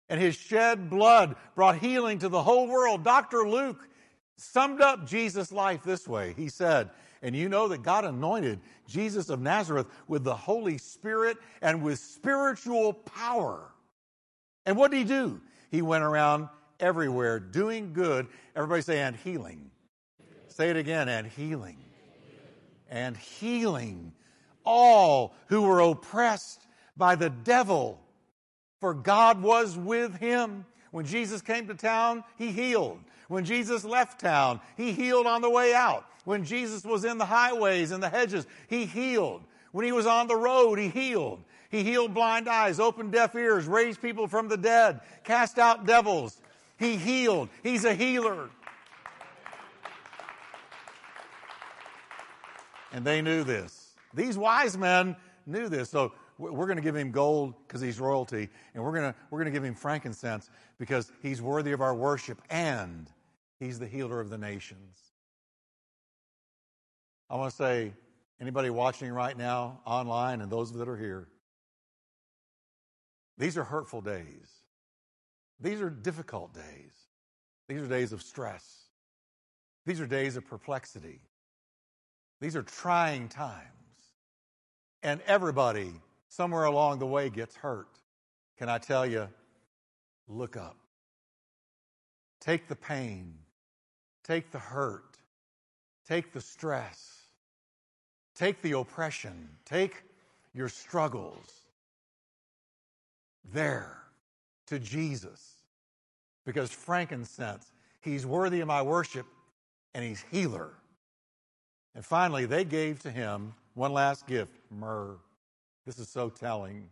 And 0.09 0.19
his 0.19 0.35
shed 0.35 0.89
blood 0.89 1.37
brought 1.55 1.77
healing 1.77 2.19
to 2.19 2.27
the 2.27 2.43
whole 2.43 2.67
world. 2.67 3.05
Dr. 3.05 3.47
Luke 3.47 3.87
summed 4.35 4.81
up 4.81 5.07
Jesus' 5.07 5.53
life 5.53 5.81
this 5.83 6.07
way. 6.07 6.33
He 6.35 6.49
said, 6.49 6.89
and 7.21 7.33
you 7.35 7.47
know 7.47 7.69
that 7.69 7.83
God 7.83 8.03
anointed 8.03 8.59
Jesus 8.85 9.29
of 9.29 9.39
Nazareth 9.39 9.87
with 10.09 10.25
the 10.25 10.35
Holy 10.35 10.77
Spirit 10.77 11.37
and 11.61 11.81
with 11.81 11.99
spiritual 11.99 12.93
power. 12.93 13.71
And 14.65 14.75
what 14.75 14.91
did 14.91 14.97
he 14.97 15.03
do? 15.05 15.39
He 15.69 15.81
went 15.81 16.03
around 16.03 16.49
everywhere 16.81 17.39
doing 17.39 17.93
good. 17.93 18.27
Everybody 18.55 18.81
say, 18.81 18.99
and 18.99 19.15
healing. 19.15 19.71
Say 20.49 20.69
it 20.69 20.75
again, 20.75 21.07
and 21.07 21.27
healing. 21.27 21.77
And 22.89 23.15
healing 23.15 24.11
all 24.65 25.33
who 25.47 25.63
were 25.63 25.79
oppressed 25.79 26.65
by 26.97 27.15
the 27.15 27.29
devil, 27.29 27.99
for 28.79 28.93
God 28.93 29.41
was 29.41 29.77
with 29.77 30.15
him. 30.17 30.65
When 30.91 31.05
Jesus 31.05 31.41
came 31.41 31.67
to 31.67 31.73
town, 31.73 32.23
he 32.37 32.51
healed. 32.51 32.99
When 33.27 33.45
Jesus 33.45 33.85
left 33.85 34.19
town, 34.19 34.59
he 34.75 34.91
healed 34.91 35.25
on 35.25 35.41
the 35.41 35.49
way 35.49 35.73
out. 35.73 36.05
When 36.25 36.43
Jesus 36.43 36.83
was 36.83 37.05
in 37.05 37.17
the 37.17 37.25
highways 37.25 37.91
and 37.91 38.03
the 38.03 38.09
hedges, 38.09 38.45
he 38.67 38.85
healed. 38.85 39.41
When 39.71 39.85
he 39.85 39.91
was 39.91 40.05
on 40.05 40.27
the 40.27 40.35
road, 40.35 40.77
he 40.77 40.89
healed. 40.89 41.43
He 41.69 41.83
healed 41.83 42.13
blind 42.13 42.49
eyes, 42.49 42.79
opened 42.79 43.13
deaf 43.13 43.33
ears, 43.33 43.65
raised 43.65 44.01
people 44.01 44.27
from 44.27 44.49
the 44.49 44.57
dead, 44.57 44.99
cast 45.23 45.57
out 45.57 45.85
devils. 45.85 46.41
He 46.77 46.97
healed. 46.97 47.47
He's 47.63 47.85
a 47.85 47.93
healer. 47.93 48.49
And 52.91 53.05
they 53.05 53.21
knew 53.21 53.45
this. 53.45 53.80
These 54.13 54.37
wise 54.37 54.77
men 54.77 55.15
knew 55.45 55.69
this. 55.69 55.89
So 55.89 56.13
we're 56.37 56.65
going 56.65 56.77
to 56.77 56.83
give 56.83 56.95
him 56.95 57.11
gold 57.11 57.53
because 57.67 57.81
he's 57.81 57.99
royalty, 57.99 58.49
and 58.73 58.83
we're 58.83 58.93
going 58.93 59.13
to, 59.13 59.15
we're 59.29 59.39
going 59.39 59.51
to 59.51 59.57
give 59.57 59.63
him 59.63 59.75
frankincense 59.75 60.49
because 60.79 61.11
he's 61.21 61.41
worthy 61.41 61.71
of 61.71 61.81
our 61.81 61.93
worship, 61.93 62.41
and 62.49 63.07
he's 63.59 63.77
the 63.79 63.87
healer 63.87 64.19
of 64.19 64.29
the 64.29 64.37
nations. 64.37 64.97
I 67.29 67.35
want 67.35 67.51
to 67.51 67.55
say, 67.55 67.93
anybody 68.39 68.69
watching 68.69 69.11
right 69.11 69.37
now 69.37 69.81
online 69.85 70.41
and 70.41 70.51
those 70.51 70.73
that 70.73 70.89
are 70.89 70.97
here, 70.97 71.27
these 73.37 73.57
are 73.57 73.63
hurtful 73.63 74.01
days. 74.01 74.49
These 75.59 75.79
are 75.79 75.89
difficult 75.89 76.53
days. 76.53 76.91
These 77.67 77.81
are 77.81 77.87
days 77.87 78.11
of 78.11 78.21
stress. 78.21 78.87
These 79.85 80.01
are 80.01 80.07
days 80.07 80.35
of 80.35 80.45
perplexity. 80.45 81.21
These 82.41 82.55
are 82.55 82.63
trying 82.63 83.29
times. 83.29 83.80
And 85.03 85.21
everybody, 85.25 85.91
somewhere 86.29 86.65
along 86.65 86.99
the 86.99 87.07
way, 87.07 87.29
gets 87.29 87.55
hurt. 87.55 87.87
Can 88.57 88.69
I 88.69 88.77
tell 88.77 89.05
you, 89.05 89.27
look 90.27 90.55
up. 90.55 90.77
Take 92.39 92.67
the 92.67 92.75
pain, 92.75 93.33
take 94.23 94.51
the 94.51 94.59
hurt, 94.59 95.17
take 96.07 96.31
the 96.31 96.41
stress, 96.41 97.27
take 98.35 98.61
the 98.61 98.73
oppression, 98.73 99.49
take 99.65 100.03
your 100.53 100.69
struggles 100.69 101.61
there 103.53 103.97
to 104.67 104.79
Jesus. 104.79 105.55
Because 106.45 106.71
frankincense, 106.71 107.71
he's 108.01 108.25
worthy 108.25 108.61
of 108.61 108.67
my 108.67 108.81
worship 108.81 109.25
and 109.93 110.03
he's 110.03 110.23
healer. 110.31 110.71
And 111.93 112.03
finally, 112.03 112.45
they 112.45 112.63
gave 112.63 113.01
to 113.03 113.11
him 113.11 113.53
one 113.73 113.93
last 113.93 114.27
gift 114.27 114.53
myrrh. 114.69 115.17
This 115.85 115.99
is 115.99 116.07
so 116.09 116.29
telling. 116.29 116.89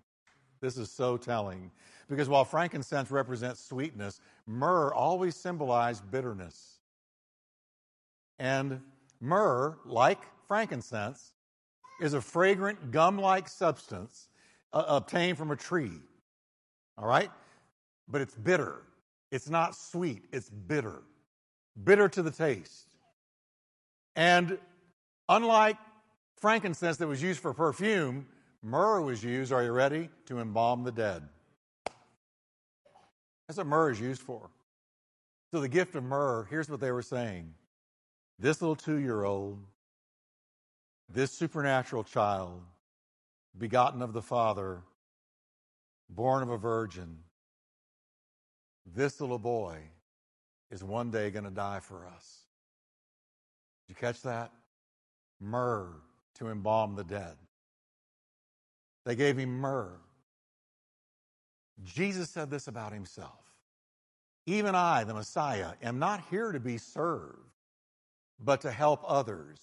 This 0.62 0.77
is 0.77 0.91
so 0.91 1.17
telling. 1.17 1.71
Because 2.09 2.27
while 2.27 2.43
frankincense 2.43 3.12
represents 3.12 3.63
sweetness, 3.63 4.19
myrrh 4.48 4.93
always 4.93 5.36
symbolized 5.36 6.09
bitterness. 6.09 6.79
And 8.39 8.81
myrrh, 9.19 9.77
like 9.86 10.19
frankincense, 10.48 11.33
is 12.01 12.13
a 12.13 12.21
fragrant 12.21 12.91
gum 12.91 13.17
like 13.17 13.48
substance 13.48 14.29
uh, 14.74 14.83
obtained 14.88 15.38
from 15.38 15.51
a 15.51 15.55
tree. 15.55 16.00
All 16.98 17.07
right? 17.07 17.29
But 18.07 18.21
it's 18.21 18.36
bitter. 18.36 18.81
It's 19.31 19.50
not 19.50 19.75
sweet, 19.75 20.24
it's 20.31 20.50
bitter. 20.50 21.03
Bitter 21.83 22.09
to 22.09 22.24
the 22.24 22.31
taste. 22.31 22.88
And 24.15 24.57
unlike 25.27 25.77
frankincense 26.39 26.98
that 26.98 27.08
was 27.08 27.22
used 27.22 27.39
for 27.39 27.53
perfume, 27.53 28.25
myrrh 28.63 29.01
was 29.01 29.24
used, 29.24 29.51
are 29.51 29.63
you 29.63 29.72
ready? 29.72 30.10
To 30.27 30.39
embalm 30.39 30.84
the 30.84 30.91
dead. 30.91 31.27
That's 33.48 33.58
what 33.58 33.67
myrrh 33.67 33.91
is 33.91 34.00
used 34.00 34.22
for. 34.22 34.50
So, 35.51 35.60
the 35.60 35.69
gift 35.69 35.96
of 35.96 36.03
myrrh, 36.03 36.46
here's 36.50 36.69
what 36.69 36.79
they 36.79 36.91
were 36.91 37.01
saying 37.01 37.53
this 38.38 38.62
little 38.62 38.75
two 38.75 38.98
year 38.98 39.24
old, 39.24 39.60
this 41.10 41.31
supernatural 41.31 42.03
child, 42.03 42.62
begotten 43.58 44.01
of 44.01 44.13
the 44.13 44.22
Father, 44.22 44.81
born 46.10 46.43
of 46.43 46.50
a 46.50 46.58
virgin, 46.58 47.17
this 48.86 49.19
little 49.19 49.39
boy 49.39 49.77
is 50.72 50.84
one 50.84 51.12
day 51.12 51.31
going 51.31 51.46
to 51.46 51.51
die 51.51 51.79
for 51.79 52.08
us. 52.08 52.43
Did 53.88 53.96
you 53.96 54.00
catch 54.00 54.22
that? 54.22 54.51
Myrrh 55.41 55.96
to 56.39 56.50
embalm 56.50 56.96
the 56.96 57.03
dead. 57.03 57.36
They 59.05 59.15
gave 59.15 59.38
him 59.38 59.50
myrrh. 59.50 60.00
Jesus 61.84 62.29
said 62.29 62.50
this 62.50 62.67
about 62.67 62.91
himself 62.91 63.39
Even 64.46 64.75
I, 64.75 65.03
the 65.03 65.13
Messiah, 65.13 65.72
am 65.81 66.00
not 66.00 66.24
here 66.29 66.51
to 66.51 66.60
be 66.60 66.77
served, 66.77 67.38
but 68.39 68.62
to 68.62 68.72
help 68.72 69.03
others. 69.08 69.60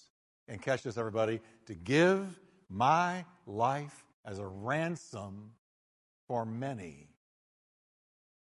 And 0.49 0.63
catch 0.63 0.85
this, 0.85 0.97
everybody, 0.97 1.41
to 1.67 1.75
give 1.75 2.39
my 2.69 3.25
life 3.47 4.05
as 4.25 4.39
a 4.39 4.47
ransom 4.47 5.51
for 6.29 6.47
many. 6.47 7.09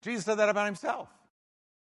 Jesus 0.03 0.25
said 0.25 0.35
that 0.35 0.49
about 0.49 0.67
himself. 0.67 1.09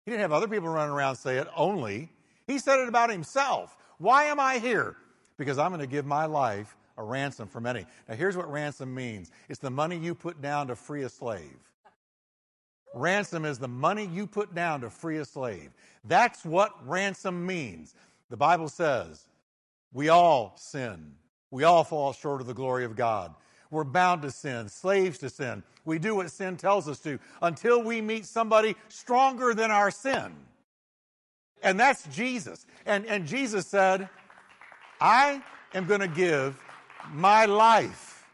He 0.04 0.10
didn't 0.10 0.22
have 0.22 0.32
other 0.32 0.48
people 0.48 0.68
running 0.68 0.94
around 0.94 1.16
say 1.16 1.36
it 1.36 1.48
only. 1.54 2.10
He 2.46 2.58
said 2.58 2.80
it 2.80 2.88
about 2.88 3.10
himself. 3.10 3.76
Why 3.98 4.24
am 4.24 4.40
I 4.40 4.58
here? 4.58 4.96
Because 5.40 5.56
I'm 5.56 5.70
going 5.70 5.80
to 5.80 5.86
give 5.86 6.04
my 6.04 6.26
life 6.26 6.76
a 6.98 7.02
ransom 7.02 7.48
for 7.48 7.62
many. 7.62 7.86
Now, 8.06 8.14
here's 8.14 8.36
what 8.36 8.52
ransom 8.52 8.94
means 8.94 9.30
it's 9.48 9.58
the 9.58 9.70
money 9.70 9.96
you 9.96 10.14
put 10.14 10.42
down 10.42 10.66
to 10.66 10.76
free 10.76 11.02
a 11.02 11.08
slave. 11.08 11.56
Ransom 12.92 13.46
is 13.46 13.58
the 13.58 13.66
money 13.66 14.04
you 14.04 14.26
put 14.26 14.54
down 14.54 14.82
to 14.82 14.90
free 14.90 15.16
a 15.16 15.24
slave. 15.24 15.70
That's 16.04 16.44
what 16.44 16.86
ransom 16.86 17.46
means. 17.46 17.94
The 18.28 18.36
Bible 18.36 18.68
says 18.68 19.24
we 19.94 20.10
all 20.10 20.52
sin, 20.58 21.12
we 21.50 21.64
all 21.64 21.84
fall 21.84 22.12
short 22.12 22.42
of 22.42 22.46
the 22.46 22.52
glory 22.52 22.84
of 22.84 22.94
God. 22.94 23.34
We're 23.70 23.84
bound 23.84 24.20
to 24.22 24.30
sin, 24.30 24.68
slaves 24.68 25.16
to 25.20 25.30
sin. 25.30 25.62
We 25.86 25.98
do 25.98 26.16
what 26.16 26.30
sin 26.30 26.58
tells 26.58 26.86
us 26.86 26.98
to 26.98 27.18
until 27.40 27.82
we 27.82 28.02
meet 28.02 28.26
somebody 28.26 28.76
stronger 28.88 29.54
than 29.54 29.70
our 29.70 29.90
sin. 29.90 30.34
And 31.62 31.78
that's 31.78 32.06
Jesus. 32.08 32.66
And, 32.84 33.06
and 33.06 33.26
Jesus 33.26 33.66
said, 33.66 34.08
I 35.00 35.42
am 35.74 35.86
going 35.86 36.00
to 36.00 36.08
give 36.08 36.60
my 37.10 37.46
life. 37.46 38.26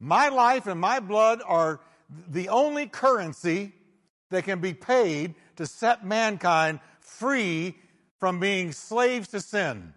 My 0.00 0.28
life 0.28 0.66
and 0.66 0.80
my 0.80 0.98
blood 0.98 1.40
are 1.46 1.80
the 2.28 2.48
only 2.48 2.86
currency 2.86 3.72
that 4.30 4.44
can 4.44 4.60
be 4.60 4.74
paid 4.74 5.34
to 5.56 5.66
set 5.66 6.04
mankind 6.04 6.80
free 7.00 7.76
from 8.18 8.40
being 8.40 8.72
slaves 8.72 9.28
to 9.28 9.40
sin. 9.40 9.94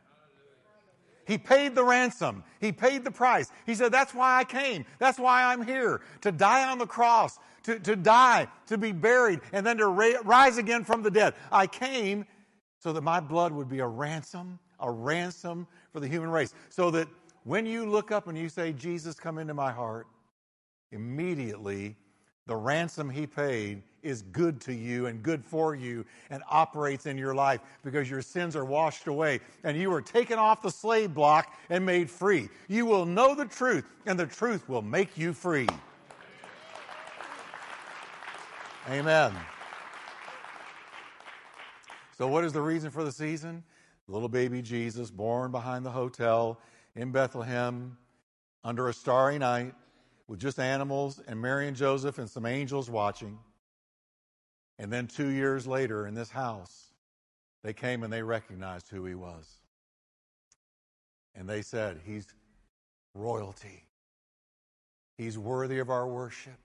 He 1.25 1.39
paid 1.39 1.73
the 1.73 1.83
ransom. 1.83 2.43
He 2.61 2.71
paid 2.71 3.03
the 3.03 3.11
price. 3.11 3.51
He 3.65 3.73
said, 3.73 3.91
That's 3.91 4.13
why 4.13 4.37
I 4.37 4.43
came. 4.43 4.85
That's 4.99 5.17
why 5.17 5.45
I'm 5.45 5.65
here. 5.65 6.01
To 6.21 6.31
die 6.31 6.69
on 6.69 6.77
the 6.77 6.85
cross, 6.85 7.39
to, 7.63 7.79
to 7.79 7.95
die, 7.95 8.47
to 8.67 8.77
be 8.77 8.91
buried, 8.91 9.41
and 9.51 9.65
then 9.65 9.77
to 9.77 9.87
ra- 9.87 10.21
rise 10.23 10.59
again 10.59 10.83
from 10.83 11.01
the 11.01 11.09
dead. 11.09 11.33
I 11.51 11.65
came 11.65 12.25
so 12.79 12.93
that 12.93 13.01
my 13.01 13.19
blood 13.19 13.51
would 13.53 13.67
be 13.67 13.79
a 13.79 13.87
ransom, 13.87 14.59
a 14.79 14.91
ransom 14.91 15.67
for 15.91 15.99
the 15.99 16.07
human 16.07 16.29
race. 16.29 16.53
So 16.69 16.91
that 16.91 17.07
when 17.43 17.65
you 17.65 17.89
look 17.89 18.11
up 18.11 18.27
and 18.27 18.37
you 18.37 18.49
say, 18.49 18.73
Jesus, 18.73 19.15
come 19.15 19.37
into 19.37 19.53
my 19.53 19.71
heart, 19.71 20.07
immediately 20.91 21.95
the 22.47 22.55
ransom 22.55 23.09
he 23.09 23.25
paid 23.25 23.81
is 24.03 24.21
good 24.21 24.61
to 24.61 24.73
you 24.73 25.07
and 25.07 25.23
good 25.23 25.43
for 25.43 25.73
you 25.73 26.05
and 26.29 26.43
operates 26.47 27.07
in 27.07 27.17
your 27.17 27.33
life 27.33 27.59
because 27.83 28.07
your 28.09 28.21
sins 28.21 28.55
are 28.55 28.65
washed 28.65 29.07
away 29.07 29.39
and 29.63 29.75
you 29.75 29.91
are 29.91 30.01
taken 30.01 30.37
off 30.37 30.61
the 30.61 30.69
slave 30.69 31.13
block 31.13 31.55
and 31.69 31.83
made 31.83 32.09
free. 32.09 32.49
You 32.67 32.85
will 32.85 33.05
know 33.05 33.33
the 33.33 33.45
truth 33.45 33.85
and 34.05 34.19
the 34.19 34.27
truth 34.27 34.69
will 34.69 34.83
make 34.83 35.17
you 35.17 35.33
free. 35.33 35.67
Amen. 38.89 39.33
So, 42.15 42.27
what 42.27 42.43
is 42.45 42.53
the 42.53 42.61
reason 42.61 42.91
for 42.91 43.03
the 43.03 43.11
season? 43.11 43.63
Little 44.07 44.29
baby 44.29 44.61
Jesus 44.61 45.09
born 45.09 45.51
behind 45.51 45.85
the 45.85 45.91
hotel 45.91 46.59
in 46.95 47.11
Bethlehem 47.11 47.97
under 48.63 48.87
a 48.87 48.93
starry 48.93 49.39
night 49.39 49.73
with 50.27 50.39
just 50.39 50.59
animals 50.59 51.19
and 51.27 51.41
Mary 51.41 51.67
and 51.67 51.75
Joseph 51.75 52.17
and 52.17 52.29
some 52.29 52.45
angels 52.45 52.89
watching. 52.89 53.37
And 54.77 54.91
then 54.91 55.07
two 55.07 55.29
years 55.29 55.65
later 55.65 56.05
in 56.07 56.13
this 56.13 56.29
house, 56.29 56.93
they 57.63 57.73
came 57.73 58.03
and 58.03 58.11
they 58.11 58.21
recognized 58.21 58.89
who 58.89 59.05
he 59.05 59.15
was. 59.15 59.49
And 61.33 61.49
they 61.49 61.61
said, 61.61 61.99
He's 62.05 62.27
royalty. 63.13 63.85
He's 65.17 65.37
worthy 65.37 65.79
of 65.79 65.89
our 65.89 66.07
worship. 66.07 66.59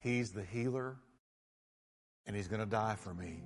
He's 0.00 0.30
the 0.30 0.44
healer. 0.44 0.96
And 2.26 2.36
he's 2.36 2.48
going 2.48 2.60
to 2.60 2.66
die 2.66 2.94
for 2.96 3.14
me. 3.14 3.42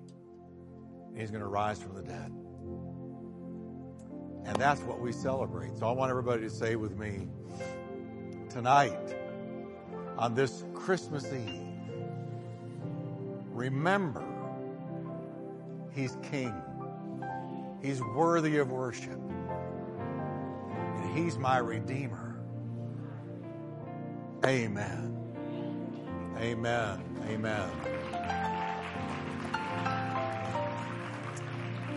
And 1.08 1.20
he's 1.20 1.30
going 1.30 1.42
to 1.42 1.48
rise 1.48 1.80
from 1.80 1.94
the 1.94 2.02
dead. 2.02 2.32
And 4.44 4.56
that's 4.56 4.80
what 4.82 5.00
we 5.00 5.12
celebrate. 5.12 5.78
So 5.78 5.88
I 5.88 5.92
want 5.92 6.10
everybody 6.10 6.42
to 6.42 6.50
say 6.50 6.76
with 6.76 6.98
me, 6.98 7.28
tonight, 8.50 9.16
on 10.18 10.34
this 10.34 10.64
Christmas 10.74 11.24
Eve, 11.32 11.60
remember 13.50 14.24
He's 15.94 16.16
King. 16.22 16.54
He's 17.82 18.02
worthy 18.02 18.58
of 18.58 18.70
worship. 18.70 19.18
And 20.96 21.16
He's 21.16 21.38
my 21.38 21.58
Redeemer. 21.58 22.36
Amen. 24.44 25.12
Amen. 26.38 27.02
Amen. 27.28 27.70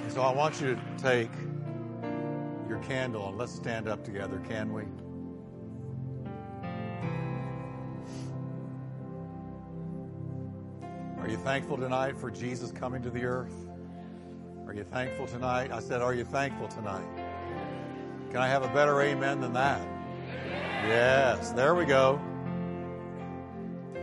So 0.10 0.22
I 0.22 0.32
want 0.32 0.62
you 0.62 0.76
to 0.76 0.82
take 1.02 1.32
your 2.68 2.80
candle 2.80 3.30
and 3.30 3.38
let's 3.38 3.54
stand 3.54 3.88
up 3.88 4.04
together, 4.04 4.42
can 4.48 4.74
we? 4.74 4.84
Are 11.20 11.30
you 11.30 11.38
thankful 11.38 11.78
tonight 11.78 12.18
for 12.18 12.30
Jesus 12.30 12.72
coming 12.72 13.02
to 13.02 13.10
the 13.10 13.24
earth? 13.26 13.68
Are 14.68 14.74
you 14.74 14.84
thankful 14.84 15.28
tonight? 15.28 15.72
I 15.72 15.80
said, 15.80 16.02
Are 16.02 16.14
you 16.14 16.24
thankful 16.24 16.68
tonight? 16.68 17.06
Can 18.32 18.42
I 18.42 18.48
have 18.48 18.64
a 18.64 18.68
better 18.70 19.02
amen 19.02 19.42
than 19.42 19.54
that? 19.54 19.82
Yes, 20.88 21.52
there 21.52 21.74
we 21.74 21.86
go. 21.86 22.20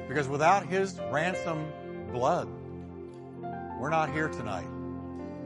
Because 0.08 0.28
without 0.28 0.66
his 0.66 0.98
ransom 1.10 1.66
blood, 2.12 2.48
we're 3.78 3.90
not 3.90 4.12
here 4.12 4.28
tonight. 4.28 4.68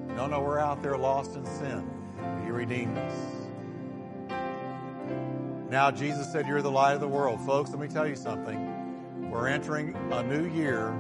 No, 0.09 0.27
no, 0.27 0.41
we're 0.41 0.59
out 0.59 0.83
there 0.83 0.97
lost 0.97 1.37
in 1.37 1.45
sin. 1.45 1.96
Redeemed 2.57 2.97
us. 2.97 3.13
Now, 5.69 5.91
Jesus 5.91 6.33
said, 6.33 6.47
You're 6.47 6.63
the 6.63 6.71
light 6.71 6.95
of 6.95 7.01
the 7.01 7.09
world. 7.09 7.39
Folks, 7.45 7.69
let 7.69 7.79
me 7.79 7.87
tell 7.87 8.09
you 8.09 8.17
something. 8.17 9.31
We're 9.31 9.49
entering 9.49 9.95
a 10.11 10.23
new 10.23 10.49
year 10.49 10.93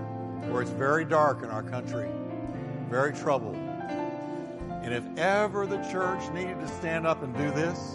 where 0.50 0.60
it's 0.60 0.70
very 0.70 1.06
dark 1.06 1.42
in 1.42 1.48
our 1.48 1.62
country, 1.62 2.10
very 2.90 3.14
troubled. 3.14 3.56
And 3.56 4.92
if 4.92 5.02
ever 5.16 5.66
the 5.66 5.78
church 5.90 6.30
needed 6.34 6.60
to 6.60 6.68
stand 6.68 7.06
up 7.06 7.22
and 7.22 7.34
do 7.34 7.50
this 7.52 7.94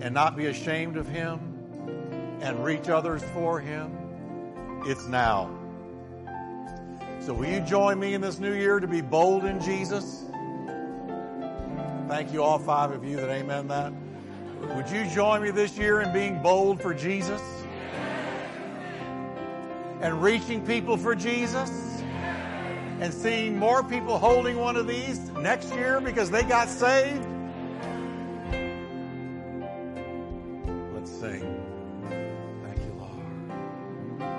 and 0.00 0.12
not 0.12 0.36
be 0.36 0.46
ashamed 0.46 0.96
of 0.96 1.06
Him 1.06 1.38
and 2.40 2.64
reach 2.64 2.88
others 2.88 3.22
for 3.32 3.60
Him, 3.60 3.96
it's 4.84 5.06
now. 5.06 5.48
So, 7.20 7.32
will 7.34 7.46
you 7.46 7.60
join 7.60 8.00
me 8.00 8.14
in 8.14 8.20
this 8.20 8.40
new 8.40 8.52
year 8.52 8.80
to 8.80 8.88
be 8.88 9.00
bold 9.00 9.44
in 9.44 9.60
Jesus? 9.60 10.24
Thank 12.12 12.30
you, 12.34 12.42
all 12.42 12.58
five 12.58 12.90
of 12.90 13.06
you 13.06 13.16
that 13.16 13.30
amen 13.30 13.68
that. 13.68 13.90
Would 14.76 14.90
you 14.90 15.06
join 15.14 15.40
me 15.40 15.50
this 15.50 15.78
year 15.78 16.02
in 16.02 16.12
being 16.12 16.42
bold 16.42 16.82
for 16.82 16.92
Jesus? 16.92 17.40
and 20.02 20.22
reaching 20.22 20.62
people 20.66 20.98
for 20.98 21.14
Jesus 21.14 21.70
and 23.00 23.14
seeing 23.14 23.58
more 23.58 23.82
people 23.82 24.18
holding 24.18 24.58
one 24.58 24.76
of 24.76 24.86
these 24.86 25.20
next 25.40 25.72
year 25.72 26.02
because 26.02 26.30
they 26.30 26.42
got 26.42 26.68
saved? 26.68 27.26
Let's 30.92 31.10
sing. 31.10 31.64
Thank 32.62 32.78
you, 32.78 32.92
Lord. 34.18 34.30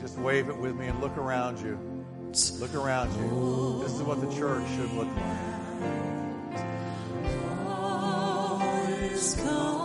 Just 0.00 0.18
wave 0.18 0.48
it 0.48 0.58
with 0.58 0.74
me 0.74 0.88
and 0.88 1.00
look 1.00 1.16
around 1.16 1.60
you. 1.60 1.78
Look 2.58 2.74
around 2.74 3.14
you. 3.20 3.84
This 3.84 3.92
is 3.92 4.02
what 4.02 4.20
the 4.20 4.34
church 4.34 4.66
should 4.70 4.90
look 4.94 5.06
like. 5.14 5.71
All 7.58 8.62
is 9.02 9.34
calm. 9.42 9.81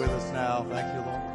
With 0.00 0.10
us 0.12 0.32
now. 0.32 0.64
Thank 0.70 0.94
you, 0.94 1.02
Lord. 1.02 1.29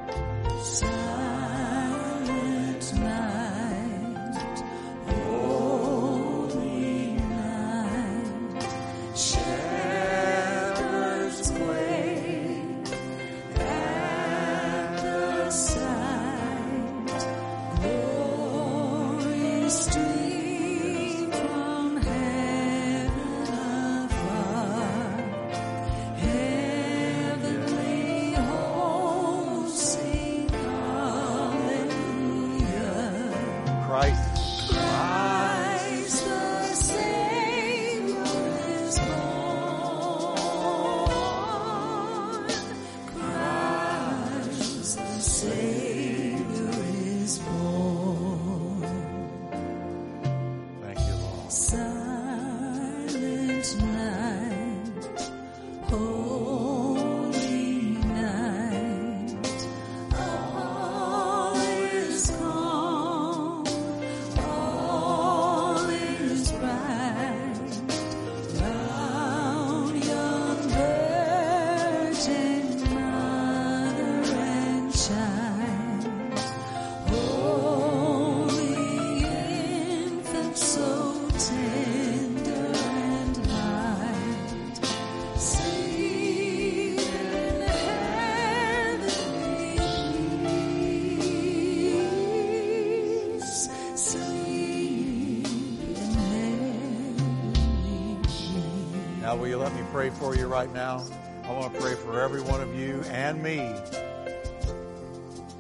Will 99.46 99.52
you 99.52 99.58
let 99.60 99.76
me 99.76 99.84
pray 99.92 100.10
for 100.10 100.36
you 100.36 100.48
right 100.48 100.74
now? 100.74 101.06
I 101.44 101.52
want 101.52 101.72
to 101.72 101.80
pray 101.80 101.94
for 101.94 102.20
every 102.20 102.42
one 102.42 102.62
of 102.62 102.74
you 102.74 103.04
and 103.12 103.44
me 103.44 103.58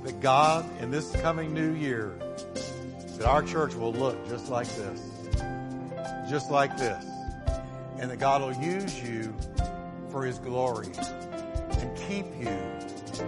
that 0.04 0.20
God, 0.22 0.66
in 0.82 0.90
this 0.90 1.12
coming 1.18 1.54
new 1.54 1.72
year, 1.76 2.18
that 3.20 3.28
our 3.28 3.44
church 3.44 3.76
will 3.76 3.94
look 3.94 4.28
just 4.28 4.50
like 4.50 4.66
this. 4.70 5.00
Just 6.28 6.50
like 6.50 6.76
this. 6.80 7.06
And 8.00 8.10
that 8.10 8.18
God 8.18 8.42
will 8.42 8.60
use 8.60 9.00
you 9.04 9.36
for 10.10 10.26
His 10.26 10.40
glory 10.40 10.90
and 10.98 11.96
keep 11.96 12.26
you 12.40 12.58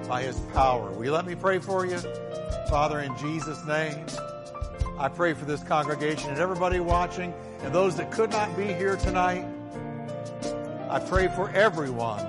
by 0.08 0.24
His 0.24 0.40
power. 0.56 0.90
Will 0.90 1.06
you 1.06 1.12
let 1.12 1.28
me 1.28 1.36
pray 1.36 1.60
for 1.60 1.86
you? 1.86 2.00
Father, 2.68 3.02
in 3.02 3.16
Jesus' 3.20 3.64
name, 3.68 4.08
I 4.98 5.08
pray 5.08 5.36
for 5.36 5.46
this 5.46 5.62
congregation 5.62 6.32
and 6.32 6.40
everybody 6.40 6.80
watching 6.80 7.32
and 7.62 7.76
those 7.76 7.96
that 7.98 8.12
could 8.12 8.32
not 8.32 8.58
be 8.58 8.66
here 8.66 8.96
tonight. 8.96 9.46
I 10.90 11.00
pray 11.00 11.28
for 11.28 11.50
everyone. 11.50 12.26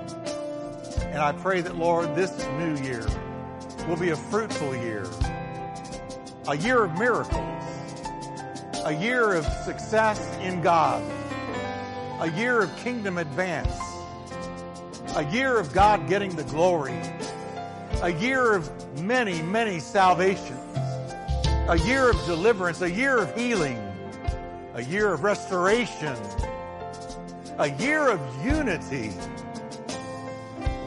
And 0.97 1.19
I 1.19 1.31
pray 1.31 1.61
that, 1.61 1.77
Lord, 1.77 2.13
this 2.13 2.45
new 2.57 2.75
year 2.83 3.07
will 3.87 3.95
be 3.95 4.09
a 4.09 4.17
fruitful 4.17 4.75
year, 4.75 5.07
a 6.45 6.57
year 6.57 6.83
of 6.83 6.99
miracles, 6.99 7.63
a 8.83 8.91
year 8.91 9.33
of 9.33 9.45
success 9.45 10.37
in 10.39 10.61
God, 10.61 11.01
a 12.19 12.29
year 12.31 12.61
of 12.61 12.75
kingdom 12.77 13.17
advance, 13.17 13.79
a 15.15 15.25
year 15.31 15.57
of 15.57 15.71
God 15.71 16.09
getting 16.09 16.35
the 16.35 16.43
glory, 16.43 16.99
a 18.01 18.09
year 18.09 18.53
of 18.53 18.69
many, 19.01 19.41
many 19.41 19.79
salvations, 19.79 20.59
a 21.69 21.77
year 21.85 22.09
of 22.09 22.17
deliverance, 22.25 22.81
a 22.81 22.91
year 22.91 23.17
of 23.19 23.33
healing, 23.37 23.77
a 24.73 24.83
year 24.83 25.13
of 25.13 25.23
restoration, 25.23 26.17
a 27.59 27.69
year 27.71 28.07
of 28.07 28.45
unity. 28.45 29.11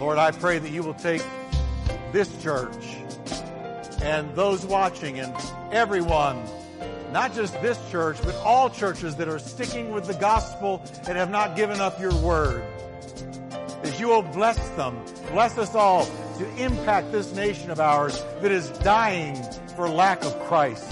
Lord, 0.01 0.17
I 0.17 0.31
pray 0.31 0.59
that 0.59 0.71
you 0.71 0.83
will 0.83 0.95
take 0.95 1.23
this 2.13 2.35
church 2.43 2.97
and 4.03 4.35
those 4.35 4.65
watching 4.65 5.21
and 5.21 5.35
everyone, 5.71 6.43
not 7.13 7.35
just 7.35 7.61
this 7.61 7.79
church, 7.91 8.17
but 8.25 8.35
all 8.37 8.71
churches 8.71 9.17
that 9.17 9.29
are 9.29 9.39
sticking 9.39 9.91
with 9.91 10.07
the 10.07 10.15
gospel 10.15 10.83
and 11.07 11.19
have 11.19 11.31
not 11.31 11.57
given 11.57 11.79
up 11.79 12.01
your 12.01 12.15
word. 12.17 12.65
That 13.83 14.01
you 14.01 14.09
will 14.09 14.23
bless 14.23 14.57
them, 14.71 14.99
bless 15.31 15.59
us 15.59 15.75
all 15.75 16.07
to 16.39 16.57
impact 16.57 17.13
this 17.13 17.35
nation 17.35 17.71
of 17.71 17.81
ours 17.81 18.19
that 18.41 18.51
is 18.51 18.71
dying 18.79 19.37
for 19.77 19.91
lack 19.91 20.25
of 20.25 20.39
Christ, 20.45 20.91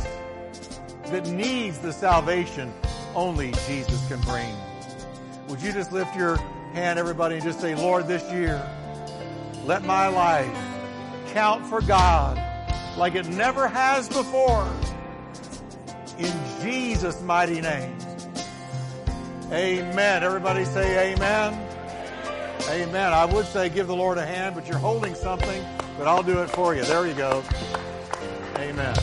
that 1.06 1.26
needs 1.28 1.78
the 1.78 1.94
salvation 1.94 2.70
only 3.14 3.52
Jesus 3.66 4.06
can 4.08 4.20
bring. 4.20 4.54
Would 5.50 5.62
you 5.62 5.72
just 5.72 5.90
lift 5.90 6.14
your 6.14 6.36
hand, 6.74 6.96
everybody, 7.00 7.34
and 7.34 7.42
just 7.42 7.60
say, 7.60 7.74
Lord, 7.74 8.06
this 8.06 8.22
year, 8.30 8.64
let 9.64 9.84
my 9.84 10.06
life 10.06 10.56
count 11.32 11.66
for 11.66 11.80
God 11.80 12.40
like 12.96 13.16
it 13.16 13.26
never 13.26 13.66
has 13.66 14.08
before. 14.08 14.72
In 16.18 16.32
Jesus' 16.62 17.20
mighty 17.22 17.60
name. 17.60 17.98
Amen. 19.50 20.22
Everybody 20.22 20.64
say 20.64 21.12
amen. 21.12 21.54
Amen. 22.68 23.12
I 23.12 23.24
would 23.24 23.46
say 23.46 23.68
give 23.68 23.88
the 23.88 23.96
Lord 23.96 24.18
a 24.18 24.26
hand, 24.26 24.54
but 24.54 24.68
you're 24.68 24.78
holding 24.78 25.16
something, 25.16 25.64
but 25.98 26.06
I'll 26.06 26.22
do 26.22 26.38
it 26.42 26.50
for 26.50 26.76
you. 26.76 26.84
There 26.84 27.08
you 27.08 27.14
go. 27.14 27.42
Amen. 28.56 28.94